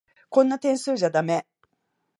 [0.29, 1.45] こんな点数じゃだめ。